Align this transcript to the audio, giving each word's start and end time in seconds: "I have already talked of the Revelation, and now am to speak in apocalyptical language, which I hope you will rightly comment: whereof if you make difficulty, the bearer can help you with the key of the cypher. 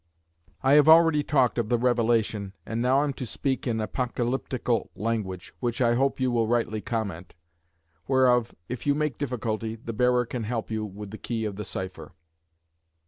"I 0.63 0.73
have 0.73 0.87
already 0.89 1.21
talked 1.21 1.59
of 1.59 1.69
the 1.69 1.77
Revelation, 1.77 2.53
and 2.65 2.81
now 2.81 3.03
am 3.03 3.13
to 3.13 3.25
speak 3.27 3.67
in 3.67 3.79
apocalyptical 3.79 4.89
language, 4.95 5.53
which 5.59 5.79
I 5.79 5.93
hope 5.93 6.19
you 6.19 6.31
will 6.31 6.47
rightly 6.47 6.81
comment: 6.81 7.35
whereof 8.07 8.55
if 8.67 8.87
you 8.87 8.95
make 8.95 9.19
difficulty, 9.19 9.75
the 9.75 9.93
bearer 9.93 10.25
can 10.25 10.45
help 10.45 10.71
you 10.71 10.83
with 10.87 11.11
the 11.11 11.19
key 11.19 11.45
of 11.45 11.55
the 11.55 11.65
cypher. 11.65 12.13